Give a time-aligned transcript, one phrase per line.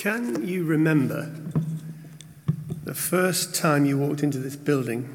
[0.00, 1.30] Can you remember
[2.84, 5.12] the first time you walked into this building?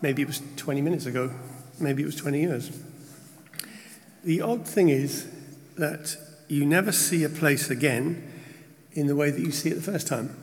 [0.00, 1.30] Maybe it was 20 minutes ago,
[1.78, 2.70] maybe it was 20 years.
[4.24, 5.28] The odd thing is
[5.76, 6.16] that
[6.48, 8.32] you never see a place again
[8.92, 10.34] in the way that you see it the first time.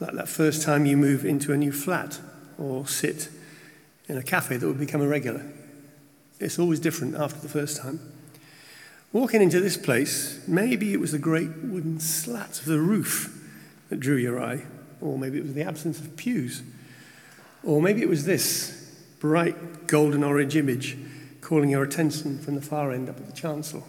[0.00, 2.18] Like that first time you move into a new flat
[2.56, 3.28] or sit
[4.08, 5.44] in a cafe that would become a regular.
[6.40, 8.00] It's always different after the first time.
[9.12, 13.32] Walking into this place, maybe it was the great wooden slats of the roof
[13.88, 14.62] that drew your eye,
[15.00, 16.62] or maybe it was the absence of pews,
[17.62, 20.98] or maybe it was this bright golden orange image
[21.40, 23.86] calling your attention from the far end up at the chancel.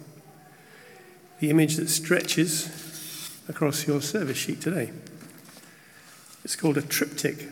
[1.40, 4.92] The image that stretches across your service sheet today.
[6.44, 7.48] It's called a triptych,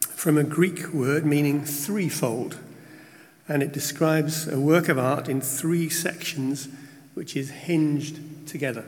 [0.00, 2.58] from a Greek word meaning threefold
[3.48, 6.68] and it describes a work of art in three sections
[7.18, 8.84] which is hinged together.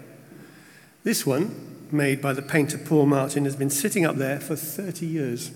[1.02, 5.04] This one, made by the painter Paul Martin, has been sitting up there for 30
[5.04, 5.50] years.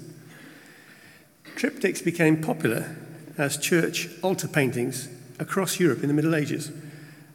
[1.54, 2.96] Triptychs became popular
[3.38, 6.72] as church altar paintings across Europe in the Middle Ages,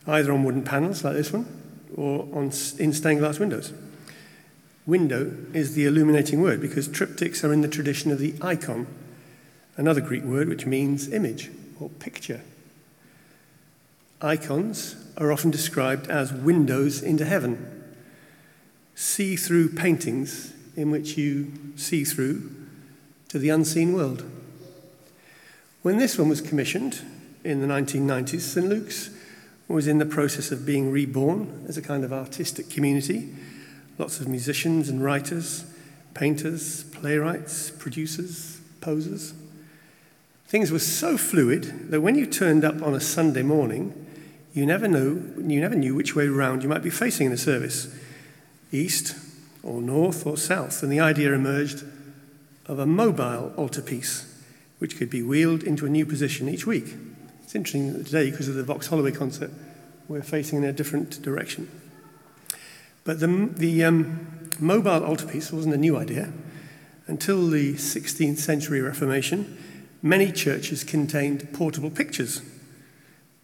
[0.05, 1.47] either on wooden panels like this one
[1.95, 3.71] or on, in stained glass windows.
[4.85, 8.87] Window is the illuminating word because triptychs are in the tradition of the icon,
[9.77, 12.41] another Greek word which means image or picture.
[14.21, 17.95] Icons are often described as windows into heaven,
[18.93, 22.51] see through paintings in which you see through
[23.29, 24.29] to the unseen world.
[25.83, 27.01] When this one was commissioned
[27.45, 28.67] in the 1990s, St.
[28.67, 29.09] Luke's
[29.69, 33.29] was in the process of being reborn as a kind of artistic community.
[33.97, 35.63] Lots of musicians and writers,
[36.13, 39.33] painters, playwrights, producers, posers.
[40.47, 44.07] Things were so fluid that when you turned up on a Sunday morning,
[44.59, 47.37] you never knew, you never knew which way round you might be facing in the
[47.37, 47.93] service
[48.71, 49.15] east
[49.63, 50.83] or north or south.
[50.83, 51.83] And the idea emerged
[52.67, 54.31] of a mobile altarpiece,
[54.77, 56.93] which could be wheeled into a new position each week.
[57.43, 59.51] It's interesting that today, because of the Vox Holloway concert,
[60.07, 61.69] we're facing in a different direction.
[63.03, 66.31] But the, the um, mobile altarpiece wasn't a new idea.
[67.07, 69.57] Until the 16th century Reformation,
[70.01, 72.41] Many churches contained portable pictures,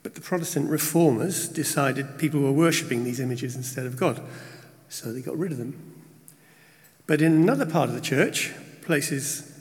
[0.06, 4.22] but the Protestant reformers decided people were worshipping these images instead of God,
[4.88, 6.04] so they got rid of them.
[7.08, 9.52] But in another part of the church, places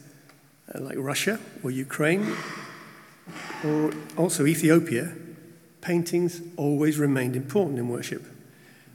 [0.75, 2.37] uh, like Russia or Ukraine,
[3.65, 5.15] or also Ethiopia,
[5.81, 8.26] paintings always remained important in worship.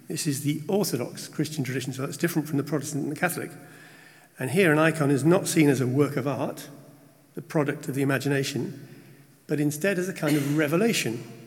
[0.07, 3.49] This is the Orthodox Christian tradition, so that's different from the Protestant and the Catholic.
[4.37, 6.69] And here, an icon is not seen as a work of art,
[7.33, 8.87] the product of the imagination,
[9.47, 11.37] but instead as a kind of revelation.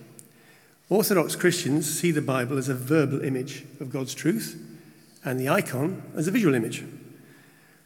[0.93, 4.63] Orthodox Christians see the Bible as a verbal image of God's truth
[5.25, 6.85] and the icon as a visual image.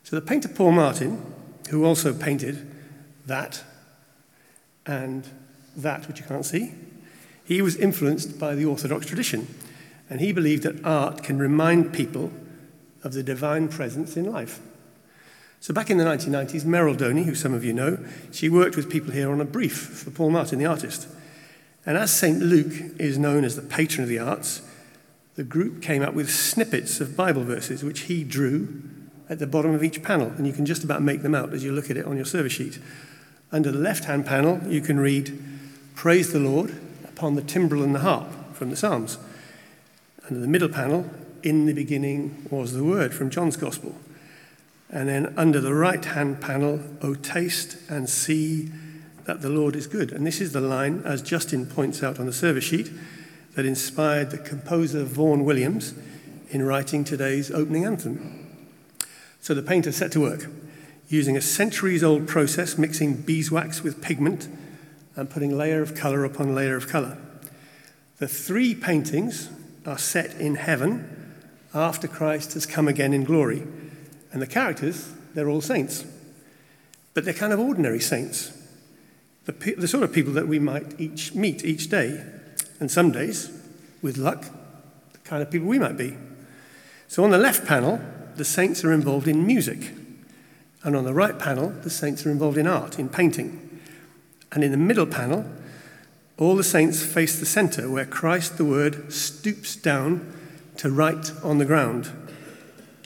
[0.02, 1.22] So the painter Paul Martin,
[1.70, 2.68] who also painted
[3.26, 3.62] that
[4.86, 5.24] and
[5.76, 6.72] that which you can't see,
[7.44, 9.46] he was influenced by the Orthodox tradition,
[10.10, 12.32] and he believed that art can remind people
[13.04, 14.58] of the divine presence in life.
[15.60, 18.90] So back in the 1990s, Meryl Doney, who some of you know, she worked with
[18.90, 21.06] people here on a brief for Paul Martin, the artist.
[21.86, 22.40] And as St.
[22.40, 24.60] Luke is known as the patron of the arts,
[25.36, 28.82] the group came up with snippets of Bible verses which he drew
[29.28, 30.32] at the bottom of each panel.
[30.36, 32.24] And you can just about make them out as you look at it on your
[32.24, 32.80] service sheet.
[33.52, 35.38] Under the left hand panel, you can read,
[35.94, 39.18] Praise the Lord upon the timbrel and the harp from the Psalms.
[40.28, 41.08] Under the middle panel,
[41.42, 43.94] In the beginning was the Word from John's Gospel.
[44.90, 48.70] And then under the right hand panel, O taste and see
[49.26, 50.12] that the Lord is good.
[50.12, 52.90] And this is the line, as Justin points out on the service sheet,
[53.54, 55.94] that inspired the composer Vaughan Williams
[56.50, 58.46] in writing today's opening anthem.
[59.40, 60.46] So the painter set to work,
[61.08, 64.48] using a centuries old process, mixing beeswax with pigment
[65.14, 67.18] and putting layer of colour upon layer of colour.
[68.18, 69.50] The three paintings
[69.84, 71.34] are set in heaven
[71.74, 73.66] after Christ has come again in glory
[74.32, 76.04] and the characters, they're all saints.
[77.14, 78.52] But they're kind of ordinary saints.
[79.46, 82.24] The, the sort of people that we might each meet each day.
[82.78, 83.50] And some days,
[84.02, 84.46] with luck,
[85.12, 86.16] the kind of people we might be.
[87.08, 88.00] So on the left panel,
[88.36, 89.92] the saints are involved in music.
[90.82, 93.80] And on the right panel, the saints are involved in art, in painting.
[94.52, 95.44] And in the middle panel,
[96.38, 100.32] all the saints face the center where Christ, the Word, stoops down
[100.76, 102.10] to write on the ground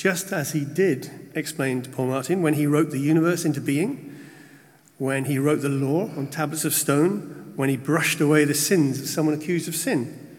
[0.00, 4.09] just as he did, explained Paul Martin, when he wrote the universe into being,
[5.00, 9.00] when he wrote the law on tablets of stone, when he brushed away the sins
[9.00, 10.36] of someone accused of sin.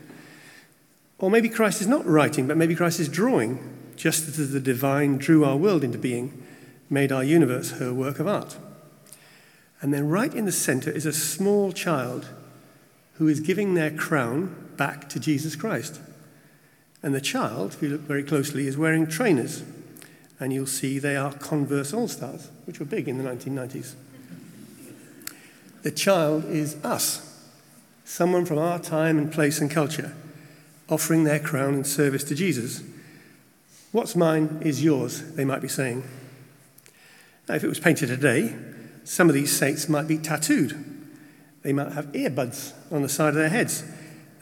[1.18, 3.58] Or maybe Christ is not writing, but maybe Christ is drawing,
[3.96, 6.44] just as the divine drew our world into being,
[6.92, 8.58] made our universe her work of art.
[9.82, 12.28] And then right in the center is a small child
[13.16, 16.00] who is giving their crown back to Jesus Christ.
[17.02, 19.64] And the child, if you look very closely, is wearing trainers.
[20.40, 23.96] And you'll see they are Converse All Stars, which were big in the 1990s.
[25.84, 27.48] The child is us,
[28.06, 30.14] someone from our time and place and culture,
[30.90, 32.84] offering their crown in service to Jesus.
[33.92, 36.04] What's mine is yours, they might be saying.
[37.50, 38.56] Now, if it was painted today,
[39.04, 40.86] some of these saints might be tattooed.
[41.64, 43.84] They might have earbuds on the side of their heads.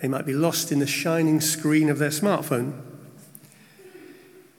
[0.01, 2.81] They might be lost in the shining screen of their smartphone.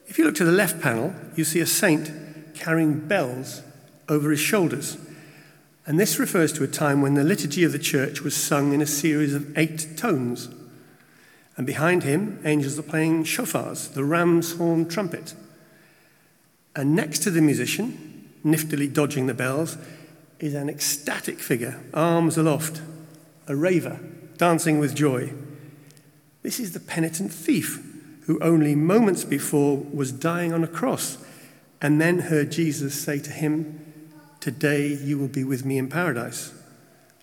[0.07, 2.11] If you look to the left panel, you see a saint
[2.55, 3.63] carrying bells
[4.09, 4.97] over his shoulders.
[5.91, 8.81] And this refers to a time when the liturgy of the church was sung in
[8.81, 10.49] a series of eight tones.
[11.57, 15.35] And behind him, angels are playing shofars, the ram's horn trumpet.
[16.77, 19.79] And next to the musician, niftily dodging the bells,
[20.39, 22.83] is an ecstatic figure, arms aloft,
[23.49, 23.99] a raver,
[24.37, 25.33] dancing with joy.
[26.45, 27.85] This is the penitent thief
[28.27, 31.19] who only moments before was dying on a cross
[31.83, 33.90] and then heard Jesus say to him,
[34.41, 36.53] Today you will be with me in paradise.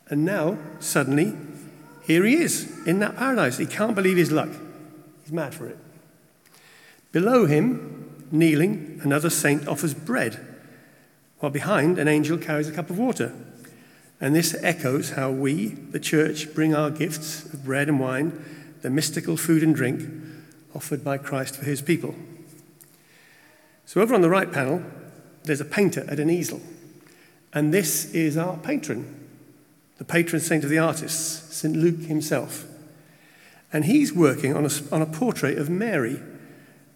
[0.08, 1.36] And now, suddenly,
[2.04, 3.58] here he is in that paradise.
[3.58, 4.50] He can't believe his luck.
[5.24, 5.78] He's mad for it.
[7.12, 10.40] Below him, kneeling, another saint offers bread
[11.40, 13.34] while behind an angel carries a cup of water.
[14.20, 18.44] And this echoes how we, the church, bring our gifts of bread and wine,
[18.82, 20.02] the mystical food and drink
[20.74, 22.16] offered by Christ for his people.
[23.86, 24.84] So, over on the right panel,
[25.44, 26.62] there's a painter at an easel.
[27.54, 29.28] And this is our patron,
[29.98, 31.76] the patron saint of the artists, St.
[31.76, 32.66] Luke himself.
[33.74, 36.20] And he's working on a, on a portrait of Mary,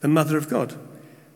[0.02, 0.76] the Mother of God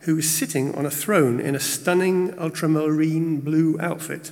[0.06, 4.32] who is sitting on a throne in a stunning ultramarine blue outfit.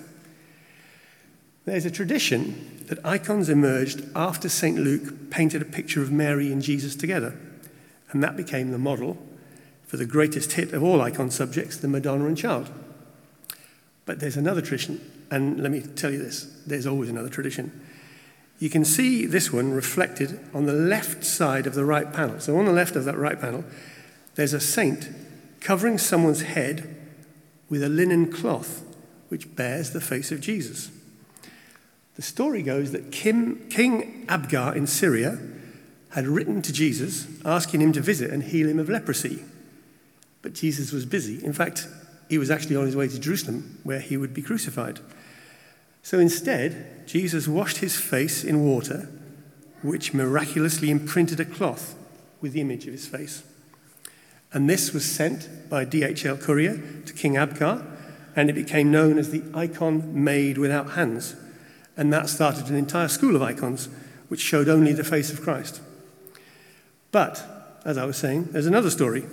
[1.65, 4.77] There's a tradition that icons emerged after St.
[4.77, 7.35] Luke painted a picture of Mary and Jesus together,
[8.11, 9.17] and that became the model
[9.87, 12.69] for the greatest hit of all icon subjects, the Madonna and Child.
[14.05, 14.99] But there's another tradition,
[15.31, 17.81] and let me tell you this there's always another tradition.
[18.59, 22.39] You can see this one reflected on the left side of the right panel.
[22.39, 23.65] So, on the left of that right panel,
[24.35, 25.09] there's a saint
[25.59, 26.95] covering someone's head
[27.69, 28.83] with a linen cloth
[29.29, 30.91] which bears the face of Jesus.
[32.15, 35.39] The story goes that Kim, King Abgar in Syria
[36.11, 39.43] had written to Jesus asking him to visit and heal him of leprosy.
[40.43, 41.43] But Jesus was busy.
[41.43, 41.87] In fact,
[42.29, 44.99] he was actually on his way to Jerusalem where he would be crucified.
[46.01, 49.09] So instead, Jesus washed his face in water,
[49.81, 51.95] which miraculously imprinted a cloth
[52.41, 53.43] with the image of his face.
[54.51, 57.85] And this was sent by DHL courier to King Abgar,
[58.35, 61.35] and it became known as the icon made without hands.
[61.95, 63.89] And that started an entire school of icons
[64.27, 65.81] which showed only the face of Christ.
[67.11, 69.25] But, as I was saying, there's another story.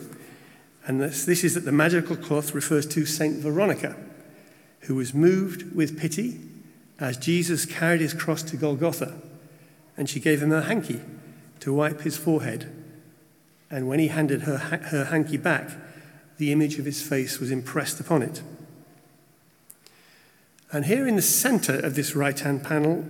[0.91, 3.95] And this, this is that the magical cloth refers to Saint Veronica,
[4.81, 6.41] who was moved with pity
[6.99, 9.15] as Jesus carried his cross to Golgotha,
[9.97, 11.01] and she gave him a hanky
[11.61, 12.73] to wipe his forehead
[13.71, 15.71] and when he handed her, her hanky back,
[16.39, 18.43] the image of his face was impressed upon it.
[20.73, 23.05] And here in the center of this right hand panel,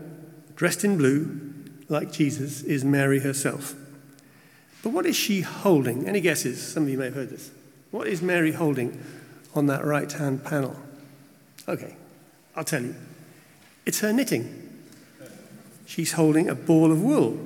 [0.56, 1.40] dressed in blue,
[1.88, 3.74] like Jesus, is Mary herself.
[4.82, 6.06] But what is she holding?
[6.06, 6.60] Any guesses?
[6.60, 7.50] Some of you may have heard this.
[7.90, 9.02] What is Mary holding
[9.54, 10.76] on that right hand panel?
[11.68, 11.96] Okay,
[12.54, 12.94] I'll tell you.
[13.86, 14.68] It's her knitting.
[15.86, 17.38] She's holding a ball of wool.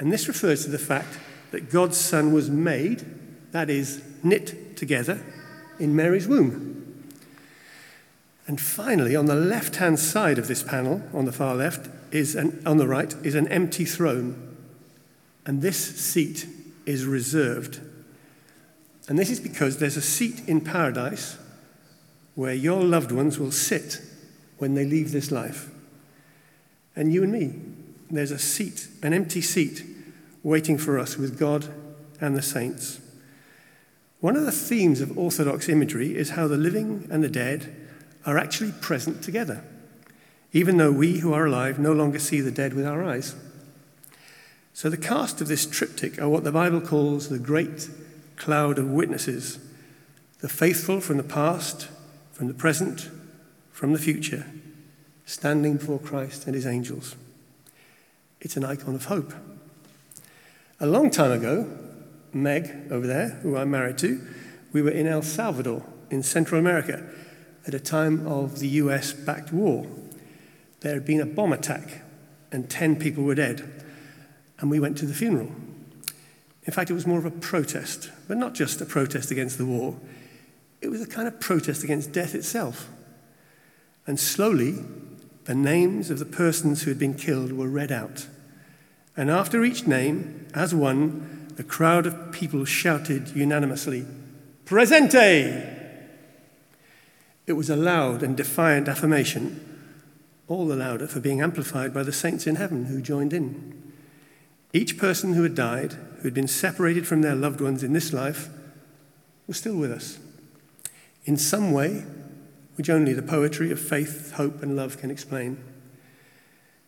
[0.00, 1.18] And this refers to the fact
[1.50, 3.04] that God's Son was made,
[3.52, 5.20] that is, knit together,
[5.78, 7.04] in Mary's womb.
[8.46, 12.34] And finally, on the left hand side of this panel, on the far left, is
[12.34, 14.56] an, on the right, is an empty throne.
[15.44, 16.46] And this seat
[16.86, 17.80] is reserved.
[19.08, 21.38] And this is because there's a seat in paradise
[22.34, 24.00] where your loved ones will sit
[24.58, 25.70] when they leave this life.
[26.94, 27.54] And you and me,
[28.10, 29.84] there's a seat, an empty seat,
[30.42, 31.66] waiting for us with God
[32.20, 33.00] and the saints.
[34.20, 37.74] One of the themes of Orthodox imagery is how the living and the dead
[38.26, 39.64] are actually present together,
[40.52, 43.34] even though we who are alive no longer see the dead with our eyes.
[44.74, 47.88] So, the cast of this triptych are what the Bible calls the great
[48.38, 49.58] cloud of witnesses
[50.40, 51.88] the faithful from the past,
[52.32, 53.10] from the present,
[53.72, 54.46] from the future,
[55.24, 57.16] standing before Christ and his angels.
[58.40, 59.34] It's an icon of hope.
[60.78, 61.68] A long time ago,
[62.32, 64.24] Meg over there, who I'm married to,
[64.72, 67.04] we were in El Salvador in Central America
[67.66, 69.86] at a time of the US backed war.
[70.80, 72.02] There had been a bomb attack
[72.52, 73.84] and 10 people were dead,
[74.58, 75.52] and we went to the funeral.
[76.68, 79.64] In fact, it was more of a protest, but not just a protest against the
[79.64, 79.98] war,
[80.82, 82.90] it was a kind of protest against death itself.
[84.06, 84.74] And slowly,
[85.44, 88.26] the names of the persons who had been killed were read out.
[89.16, 94.04] And after each name, as one, the crowd of people shouted unanimously,
[94.66, 95.74] Presente!
[97.46, 99.88] It was a loud and defiant affirmation,
[100.48, 103.87] all the louder for being amplified by the saints in heaven who joined in.
[104.72, 108.12] Each person who had died, who had been separated from their loved ones in this
[108.12, 108.48] life,
[109.46, 110.18] was still with us.
[111.24, 112.04] In some way,
[112.76, 115.62] which only the poetry of faith, hope, and love can explain.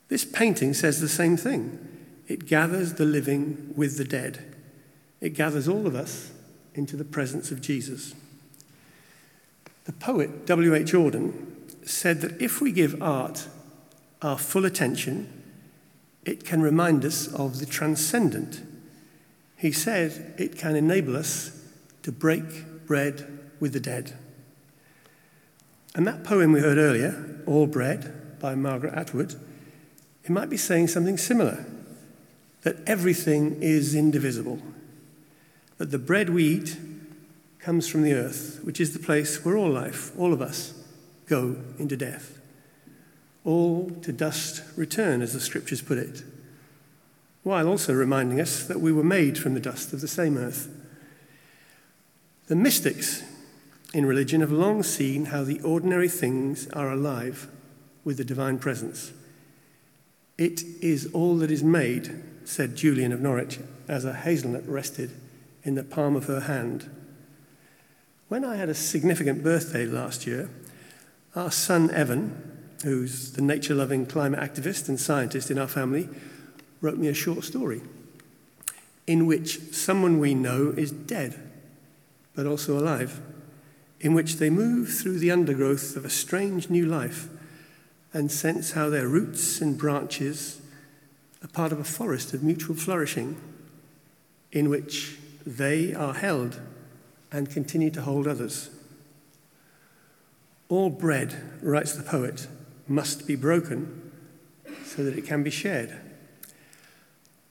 [0.09, 1.79] This painting says the same thing.
[2.29, 4.55] It gathers the living with the dead.
[5.21, 6.31] It gathers all of us
[6.75, 8.15] into the presence of Jesus.
[9.85, 10.93] The poet W.H.
[10.93, 11.33] Auden
[11.85, 13.49] said that if we give art
[14.23, 15.40] our full attention,
[16.25, 18.63] it can remind us of the transcendent.
[19.57, 21.65] He said it can enable us
[22.03, 23.27] to break bread
[23.59, 24.17] with the dead.
[25.95, 29.35] And that poem we heard earlier, All Bread by Margaret Atwood,
[30.25, 31.65] it might be saying something similar
[32.63, 34.63] that everything is indivisible,
[35.79, 36.77] that the bread we eat
[37.59, 40.75] comes from the earth, which is the place where all life, all of us,
[41.27, 42.40] go into death.
[43.45, 46.23] All to dust return, as the scriptures put it,
[47.43, 50.69] while also reminding us that we were made from the dust of the same earth.
[52.49, 53.23] The mystics
[53.95, 57.49] in religion have long seen how the ordinary things are alive
[58.05, 59.13] with the divine presence.
[60.37, 65.11] It is all that is made, said Julian of Norwich, as a hazelnut rested
[65.65, 66.89] in the palm of her hand
[68.31, 70.49] when I had a significant birthday last year,
[71.35, 76.09] our son Evan, who's the nature loving climate activist and scientist in our family,
[76.81, 77.83] wrote me a short story
[79.07, 81.35] in which someone we know is dead,
[82.35, 83.21] but also alive,
[83.99, 87.29] in which they move through the undergrowth of a strange new life
[88.13, 90.61] and sense how their roots and branches
[91.43, 93.37] are part of a forest of mutual flourishing
[94.53, 96.61] in which they are held
[97.33, 98.71] and continue to hold others.
[100.69, 102.47] All bread, writes the poet,
[102.91, 104.11] must be broken
[104.85, 105.97] so that it can be shared.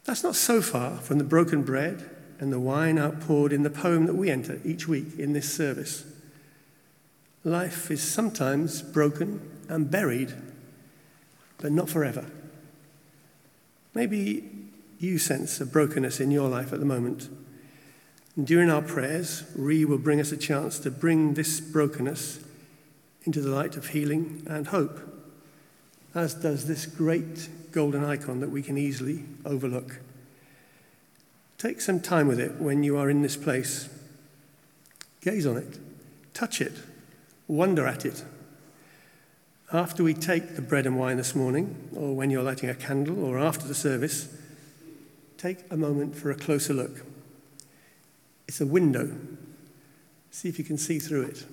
[0.04, 4.06] That's not so far from the broken bread and the wine outpoured in the poem
[4.06, 6.04] that we enter each week in this service.
[7.46, 10.34] Life is sometimes broken and buried,
[11.58, 12.26] but not forever.
[13.94, 14.50] Maybe
[15.00, 17.30] you sense a brokenness in your life at the moment.
[18.36, 22.44] And during our prayers, Ree will bring us a chance to bring this brokenness
[23.24, 25.00] into the light of healing and hope,
[26.16, 30.00] as does this great golden icon that we can easily overlook.
[31.58, 33.90] Take some time with it when you are in this place.
[35.22, 35.78] Gaze on it,
[36.34, 36.74] touch it,
[37.48, 38.24] wonder at it.
[39.72, 43.24] After we take the bread and wine this morning, or when you're lighting a candle,
[43.24, 44.36] or after the service,
[45.38, 47.06] take a moment for a closer look.
[48.48, 49.16] It's a window.
[50.32, 51.46] See if you can see through it.